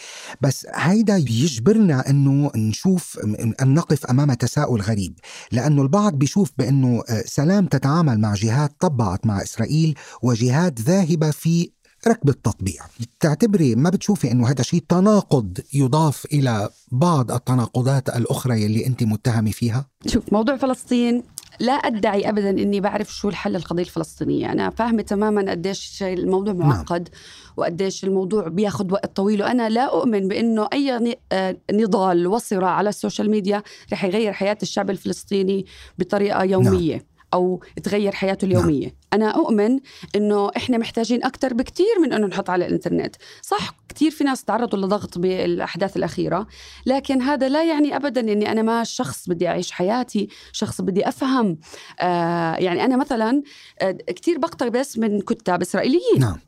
[0.42, 3.20] بس هيدا يجبرنا أنه نشوف
[3.62, 5.20] أن نقف أمام تساؤل غريب.
[5.52, 11.70] لأنه البعض بيشوف بأنه أه، سلام تتعامل مع جهات طبعت مع إسرائيل وجهات ذاهبة في
[12.08, 12.82] ركب التطبيع
[13.20, 19.52] تعتبري ما بتشوفي إنه هذا شيء تناقض يضاف إلى بعض التناقضات الأخرى يلي أنت متهمة
[19.52, 21.24] فيها شوف موضوع فلسطين
[21.60, 26.70] لا أدعي ابدا إني بعرف شو الحل القضية الفلسطينية أنا فاهمة تماما قديش الموضوع نعم.
[26.70, 27.22] معقد نعم.
[27.58, 32.96] وقديش الموضوع بياخذ وقت طويل وأنا لا أؤمن بإنه أي آه، نضال وصراع على ال
[32.96, 35.66] social media رح يغير حياة الشعب الفلسطيني
[35.98, 37.13] بطريقة يومية نعم.
[37.34, 38.86] أو تغير حياته اليومية.
[38.86, 38.96] نعم.
[39.14, 39.80] أنا أؤمن
[40.16, 43.16] إنه إحنا محتاجين أكثر بكثير من إنه نحط على الإنترنت.
[43.42, 46.48] صح كثير في ناس تعرضوا لضغط بالأحداث الأخيرة
[46.86, 51.58] لكن هذا لا يعني ابدا إني أنا ما شخص بدي أعيش حياتي شخص بدي أفهم.
[52.00, 53.42] آه يعني أنا مثلا
[53.82, 56.20] آه كثير بقتبس من كتاب إسرائيليين.
[56.20, 56.40] نعم.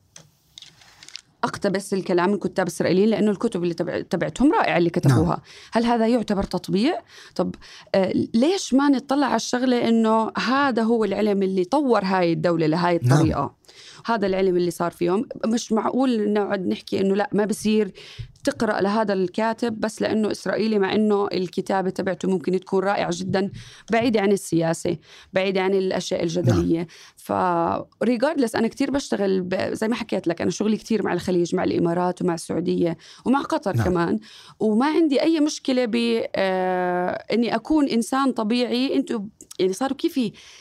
[1.44, 5.38] أقتبس الكلام من كتاب اسرائيليين لأنه الكتب اللي تبعتهم رائعة اللي كتبوها نعم.
[5.72, 7.00] هل هذا يعتبر تطبيع
[7.34, 7.54] طب
[7.94, 13.00] آه ليش ما نطلع على الشغلة إنه هذا هو العلم اللي طور هاي الدولة لهاي
[13.02, 13.12] نعم.
[13.12, 13.50] الطريقة نعم.
[14.06, 17.92] هذا العلم اللي صار فيهم مش معقول نقعد نحكي إنه لا ما بصير
[18.46, 23.50] تقرأ لهذا الكاتب بس لأنه إسرائيلي مع إنه الكتابة تبعته ممكن تكون رائعة جدا
[23.92, 24.96] بعيده عن السياسة
[25.32, 26.86] بعيده عن الأشياء الجدلية
[27.30, 27.84] نعم.
[28.00, 32.22] فريجاردلس أنا كثير بشتغل زي ما حكيت لك أنا شغلي كثير مع الخليج مع الإمارات
[32.22, 33.84] ومع السعودية ومع قطر نعم.
[33.84, 34.18] كمان
[34.60, 39.28] وما عندي أي مشكلة ب آه إني أكون إنسان طبيعي أنتم
[39.58, 40.20] يعني صاروا كيف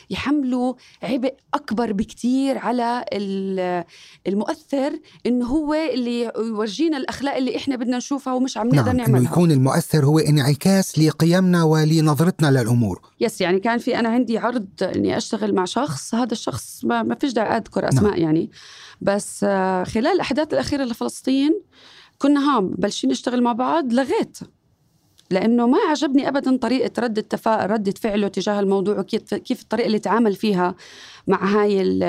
[0.09, 3.05] يحملوا عبء أكبر بكثير على
[4.27, 9.19] المؤثر إنه هو اللي يورجينا الأخلاق اللي إحنا بدنا نشوفها ومش عم نقدر نعم نعملها.
[9.19, 13.01] انه يكون المؤثر هو انعكاس لقيمنا ولنظرتنا للأمور.
[13.19, 17.15] يس يعني كان في أنا عندي عرض إني أشتغل مع شخص هذا الشخص ما, ما
[17.15, 18.21] فيش داعي أذكر أسماء نعم.
[18.21, 18.51] يعني.
[19.01, 21.61] بس آه، خلال الأحداث الأخيرة لفلسطين
[22.17, 24.37] كنا هام بلشين نشتغل مع بعض لغيت.
[25.31, 27.65] لأنه ما عجبني ابدا طريقة رد التفا...
[27.65, 30.75] رده فعله تجاه الموضوع وكيف كيف الطريقة اللي تعامل فيها
[31.27, 31.99] مع هاي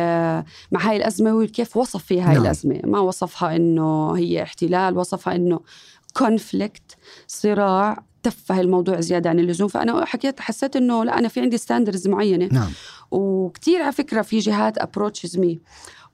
[0.73, 2.43] مع هاي الأزمة وكيف وصف فيها هاي نعم.
[2.45, 2.81] الأزمة.
[2.85, 5.61] ما وصفها إنه هي احتلال وصفها إنه
[6.13, 9.69] conflict صراع تفه الموضوع زيادة عن اللزوم.
[9.69, 12.49] فأنا حكيت حسيت إنه لا أنا في عندي standards معينة.
[12.53, 12.71] نعم.
[13.11, 15.59] وكثير على فكرة في جهات approaches me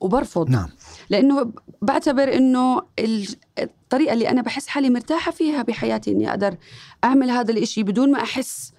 [0.04, 0.50] وبرفض.
[0.50, 0.68] نعم.
[1.10, 6.56] لأنه بعتبر إنه ال- الطريقة اللي أنا بحس حالي مرتاحة فيها بحياتي إني أقدر
[7.04, 8.72] أعمل هذا الإشي بدون ما أحس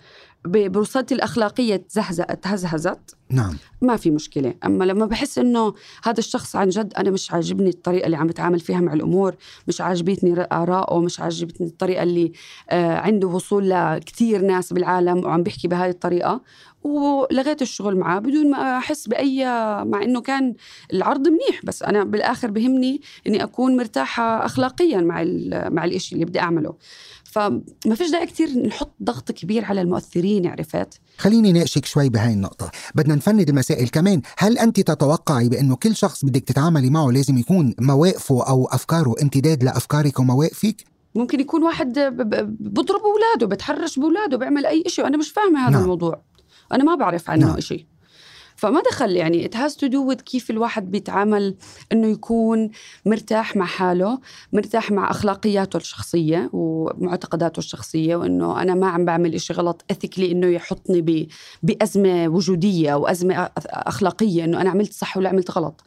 [0.45, 3.15] ب- بوصلتي الأخلاقية تزهزت تهزهزت.
[3.29, 3.57] نعم.
[3.81, 4.53] ما في مشكلة.
[4.65, 8.59] أما لما بحس إنه هذا الشخص عن جد أنا مش عاجبني الطريقة اللي عم بتعامل
[8.59, 9.36] فيها مع الأمور
[9.67, 12.31] مش عاجبتني آرائه مش عاجبتني الطريقة اللي
[12.69, 16.41] آه عنده وصول لكثير ناس بالعالم وعم بيحكي بهذه الطريقة
[16.84, 19.46] ولغيت الشغل معاه بدون ما أحس بأي
[19.86, 20.54] مع إنه كان
[20.93, 26.26] العرض منيح بس أنا بالآخر بهمني إني أكون مرتاحة اخلاقيا مع ال- مع الإشي اللي
[26.26, 26.74] بدي أعمله
[27.24, 32.72] فما فيش داعي كثير نحط ضغط كبير على المؤثرين عرفت خليني ناقشك شوي بهاي النقطة
[32.96, 37.74] بدنا نفند المسائل كمان هل أنت تتوقعي بأنه كل شخص بدك تتعاملي معه لازم يكون
[37.82, 40.76] مواقفه أو أفكاره امتداد لأفكارك ومواقفك؟
[41.15, 42.00] ممكن يكون واحد
[42.60, 45.69] بضرب اولاده بتحرش باولاده بيعمل أي شيء وأنا مش فاهمة هذا.
[45.72, 45.82] نعم.
[45.82, 46.22] الموضوع
[46.73, 47.59] أنا ما بعرف عنه نعم.
[47.59, 47.86] شيء
[48.55, 51.55] فما دخل يعني it has to do with كيف الواحد بيتعامل
[51.91, 52.69] إنه يكون
[53.05, 54.19] مرتاح مع حاله
[54.53, 60.47] مرتاح مع أخلاقياته الشخصية ومعتقداته الشخصية وإنه أنا ما عم بعمل إشي غلط اثيكلي إنه
[60.47, 61.27] يحطني ب...
[61.63, 65.81] بأزمة وجودية أو ازمه أ- أخلاقية إنه أنا عملت صح ولا عملت غلط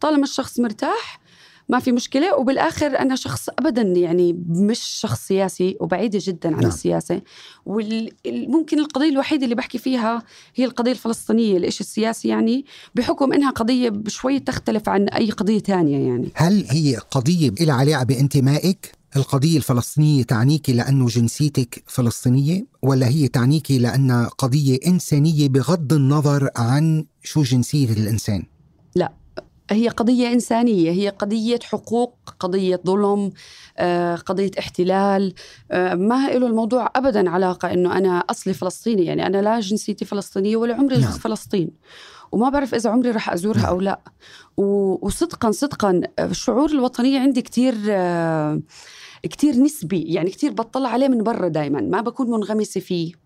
[0.00, 1.20] طالما الشخص مرتاح
[1.68, 6.68] ما في مشكلة وبالآخر أنا شخص أبدا يعني مش شخص سياسي وبعيدة جدا عن نعم.
[6.68, 7.22] السياسة
[7.66, 10.22] وممكن القضية الوحيدة اللي بحكي فيها
[10.54, 16.08] هي القضية الفلسطينية الإشي السياسي يعني بحكم إنها قضية شوي تختلف عن أي قضية تانية
[16.08, 23.28] يعني هل هي قضية لها علاقة بانتمائك؟ القضية الفلسطينية تعنيك لأنه جنسيتك فلسطينية ولا هي
[23.28, 28.42] تعنيك لأنها قضية إنسانية بغض النظر عن شو جنسية الإنسان؟
[29.72, 33.32] هي قضية إنسانية هي قضية حقوق قضية ظلم
[33.78, 35.34] آه، قضية احتلال.
[35.70, 40.56] آه، ما له الموضوع أبدا علاقة أنه أنا أصلي فلسطيني يعني أنا لا جنسيتي فلسطينية
[40.56, 41.10] ولا عمري نعم.
[41.10, 41.70] فلسطين.
[42.32, 43.66] وما بعرف إذا عمري رح أزورها نعم.
[43.66, 44.00] أو لا.
[45.02, 48.60] وصدقا صدقا الشعور الوطنية عندي كتير آه،
[49.22, 51.80] كتير نسبي يعني كتير بطلع عليه من برا دايما.
[51.80, 53.21] ما بكون منغمسة فيه.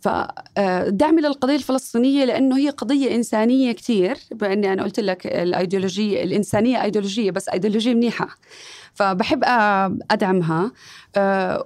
[0.00, 7.30] فدعمي للقضية الفلسطينية لأنه هي قضية إنسانية كتير بأني أنا قلت لك الأيديولوجية الإنسانية أيديولوجية
[7.30, 8.28] بس أيديولوجية منيحة.
[8.94, 9.40] فبحب
[10.10, 10.72] أدعمها.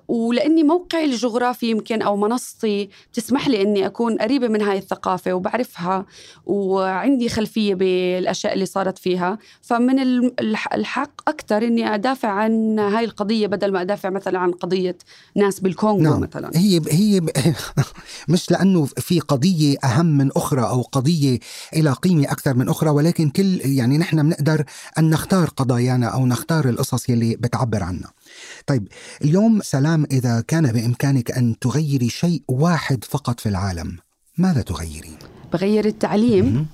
[0.09, 6.07] ولأني موقعي الجغرافي يمكن أو منصتي تسمح لي أني أكون قريبة من هاي الثقافة وبعرفها
[6.47, 9.39] وعندي خلفية بالأشياء اللي صارت فيها.
[9.63, 14.51] فمن ال- الح- الحق أكثر أني أدافع عن هاي القضية بدل ما أدافع مثلا عن
[14.53, 14.97] قضية
[15.37, 16.21] ناس بالكونغو نعم.
[16.21, 16.51] مثلا.
[16.55, 17.21] هي هي
[18.29, 21.39] مش لأنه في قضية أهم من أخرى أو قضية
[21.77, 24.65] لها قيمة أكثر من أخرى ولكن كل يعني نحن بنقدر
[24.99, 28.11] أن نختار قضايانا أو نختار القصص يلي بتعبر عنا.
[28.66, 28.88] طيب
[29.24, 33.98] اليوم سلام إذا كان بإمكانك أن تغيري شيء واحد فقط في العالم
[34.38, 35.18] ماذا تغيرين؟
[35.53, 36.66] بغير التعليم.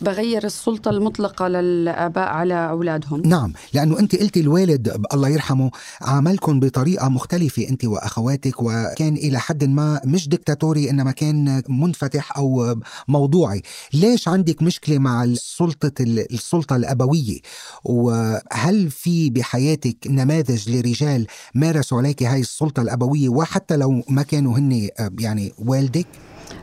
[0.00, 3.22] بغير السلطة المطلقة للآباء على أولادهم.
[3.24, 9.64] نعم لأنه أنت قلتي الوالد الله يرحمه عاملكم بطريقة مختلفة أنت وأخواتك وكان إلى حد
[9.64, 12.76] ما مش دكتاتوري إنما كان منفتح أو
[13.08, 13.62] موضوعي.
[13.94, 17.38] ليش عندك مشكلة مع السلطة السلطة الأبوية؟
[17.84, 24.88] وهل في بحياتك نماذج لرجال مارسوا عليك هاي السلطة الأبوية وحتى لو ما كانوا هن
[25.18, 26.06] يعني والدك؟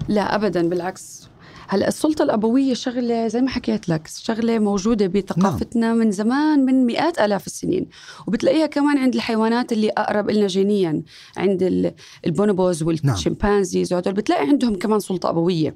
[0.07, 1.32] لا أبدا بالعكس.
[1.67, 5.97] هلا السلطة الأبوية شغلة زي ما حكيت لك شغلة موجودة بثقافتنا نعم.
[5.97, 7.87] من زمان من مئات آلاف السنين
[8.27, 11.01] وبتلاقيها كمان عند الحيوانات اللي أقرب إلنا جينيا
[11.37, 11.93] عند ال-
[12.25, 15.75] ال bonobos وال chimpanzees وهدول بتلاقي عندهم كمان سلطة أبوية.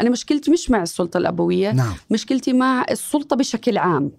[0.00, 1.94] أنا مشكلتي مش مع السلطة الأبوية نعم.
[2.10, 4.10] مشكلتي مع السلطة بشكل عام.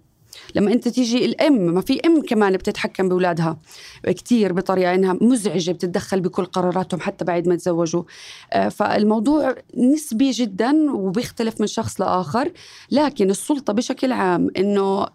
[0.56, 3.58] لما انت تيجي الام ما في ام كمان بتتحكم بأولادها
[4.08, 8.04] كتير بطريقة إنها مزعجة بتتدخل بكل قراراتهم حتى بعد ما تزوجوا.
[8.54, 12.52] آه، فالموضوع نسبي جدا وبيختلف من شخص لآخر
[12.92, 15.08] لكن السلطة بشكل عام إنه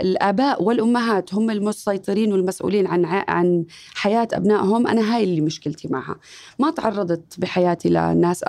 [0.00, 6.16] الآباء والأمهات هم المسيطرين والمسؤولين عن عن حياة أبنائهم أنا هاي اللي مشكلتي معها.
[6.58, 8.44] ما تعرضت بحياتي لناس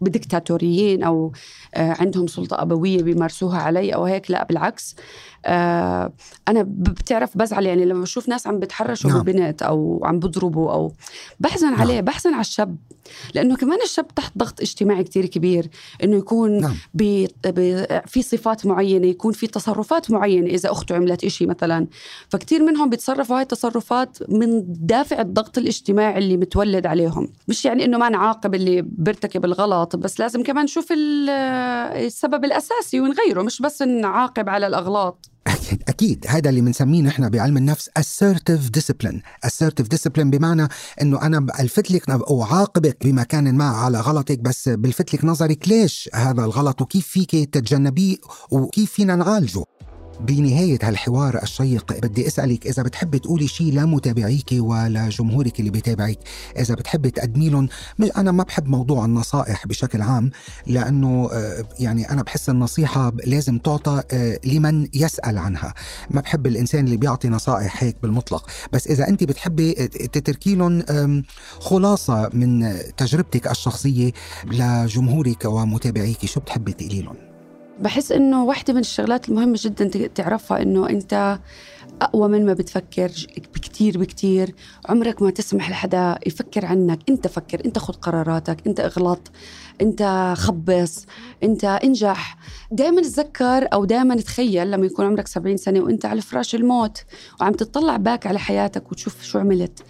[0.00, 1.32] بديكتاتوريين أو
[1.74, 4.96] آه، عندهم سلطة أبوية بيمارسوها علي أو هيك لا بالعكس
[5.46, 6.12] آه،
[6.48, 9.10] أنا بتعرف بزعل يعني لما بشوف ناس عم بتحرشوا.
[9.10, 9.22] نعم.
[9.22, 10.92] ببنت أو عم بضربوا أو
[11.40, 11.80] بحزن نعم.
[11.80, 12.76] عليه بحزن على الشاب
[13.34, 15.68] لأنه كمان الشاب تحت ضغط اجتماعي كتير كبير
[16.04, 16.74] إنه يكون نعم.
[16.94, 21.86] بي بي في صفات معينة يكون في تصرفات معينة إذا أخته عملت إشي مثلا.
[22.28, 27.28] فكتير منهم بيتصرفوا هاي التصرفات من دافع الضغط الاجتماعي اللي متولد عليهم.
[27.48, 33.42] مش يعني إنه ما نعاقب اللي بيرتكب الغلط بس لازم كمان نشوف السبب الأساسي ونغيره
[33.42, 35.30] مش بس نعاقب على الأغلاط.
[35.46, 36.26] أكيد أكيد.
[36.28, 39.16] هذا اللي بنسميه نحن بعلم النفس assertive discipline.
[39.46, 40.68] Assertive discipline بمعنى
[41.02, 45.68] أنه أنا ألفت لك أو عاقبك بما كان ما على غلطك بس بلفت لك نظرك
[45.68, 48.16] ليش هذا الغلط؟ وكيف فيك تتجنبيه؟
[48.50, 49.64] وكيف فينا نعالجه؟
[50.20, 56.18] بنهاية هالحوار الشيق بدي أسألك إذا بتحبي تقولي شيء لمتابعيك ولجمهورك اللي بيتابعك.
[56.58, 57.68] إذا بتحبي تقدمي لهم
[58.16, 60.30] أنا ما بحب موضوع النصائح بشكل عام
[60.66, 65.74] لأنه آه، يعني أنا بحس النصيحة لازم تعطى آه، لمن يسأل عنها.
[66.10, 68.50] ما بحب الإنسان اللي بيعطي نصائح هيك بالمطلق.
[68.72, 70.82] بس إذا أنت بتحبي تتركي لهم
[71.60, 74.12] خلاصة من تجربتك الشخصية
[74.44, 77.25] لجمهورك ومتابعيك شو بتحبي تقولي لهم؟
[77.80, 81.38] بحس إنه واحدة من الشغلات المهمة جدا تعرفها إنه أنت
[82.02, 83.10] أقوى من ما بتفكر
[83.54, 84.54] بكتير بكتير.
[84.88, 86.98] عمرك ما تسمح لحدا يفكر عنك.
[87.08, 88.66] أنت فكر أنت خذ قراراتك.
[88.66, 89.30] أنت اغلط.
[89.80, 91.06] أنت خبص.
[91.42, 92.38] أنت انجح.
[92.70, 96.98] دائما تذكر أو دائما تخيل لما يكون عمرك 70 سنة وأنت على فراش الموت
[97.40, 99.82] وعم تطلع باك على حياتك وتشوف شو عملت.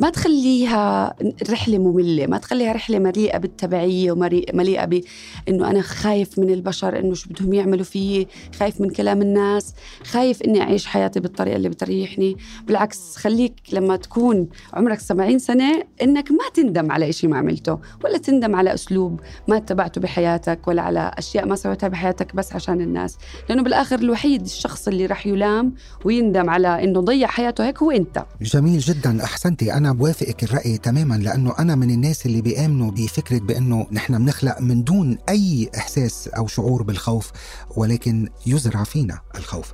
[0.00, 1.14] ما تخليها
[1.50, 7.28] رحلة مملة ما تخليها رحلة مليئة بالتبعية ومليئة بأنه أنا خايف من البشر أنه شو
[7.30, 8.28] بدهم يعملوا فيي
[8.58, 9.74] خايف من كلام الناس
[10.04, 12.36] خايف أني أعيش حياتي بالطريقة اللي بتريحني.
[12.66, 18.18] بالعكس خليك لما تكون عمرك 70 سنة أنك ما تندم على إشي ما عملته ولا
[18.18, 23.18] تندم على أسلوب ما اتبعته بحياتك ولا على أشياء ما سويتها بحياتك بس عشان الناس.
[23.48, 25.74] لأنه بالآخر الوحيد الشخص اللي رح يلام
[26.04, 28.24] ويندم على أنه ضيع حياته هيك هو أنت.
[28.40, 29.72] جميل جدا أحسنتي.
[29.72, 34.84] أنا بوافقك الرأي تماما لأنه أنا من الناس اللي بيآمنوا بفكرة بأنه نحن بنخلق من
[34.84, 37.30] دون أي إحساس أو شعور بالخوف
[37.76, 39.72] ولكن يزرع فينا الخوف.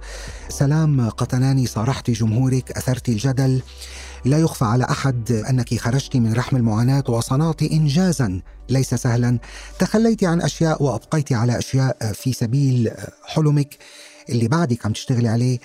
[0.48, 3.62] سلام قطناني صارحتي جمهورك أثرتي الجدل.
[4.24, 9.38] لا يخفى على أحد أنك خرجت من رحم المعاناة وصنعت انجازا ليس سهلا.
[9.78, 12.90] تخليت عن أشياء وأبقيت على أشياء في سبيل
[13.24, 13.76] حلمك.
[14.28, 15.58] اللي بعدك عم تشتغلي عليه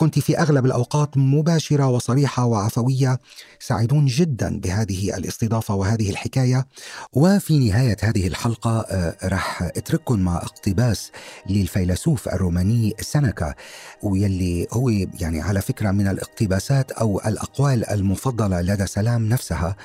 [0.00, 3.20] كنت في أغلب الأوقات مباشرة وصريحة وعفوية.
[3.58, 6.66] سعيدون جدا بهذه الاستضافة وهذه الحكاية.
[7.12, 11.12] وفي نهاية هذه الحلقة آه، راح أترككم مع اقتباس
[11.50, 13.54] للفيلسوف الروماني سنكا
[14.02, 19.76] ويلي هو يعني على فكرة من الاقتباسات أو الأقوال المفضلة لدى سلام نفسها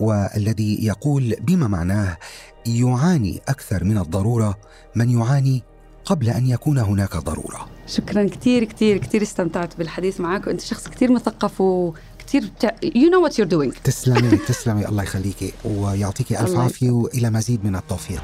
[0.00, 2.16] والذي يقول بما معناه
[2.66, 4.58] يعاني أكثر من الضرورة
[4.94, 5.62] من يعاني
[6.04, 7.77] قبل أن يكون هناك ضرورة.
[7.88, 12.70] شكرا كثير كثير كثير استمتعت بالحديث معك وأنت شخص كثير مثقف وكثير بتع...
[12.84, 13.82] you know what you're doing.
[13.84, 14.88] تسلمي تسلمي.
[14.88, 18.22] الله يخليكي ويعطيكي ألف عافية وإلى مزيد من التوفيق.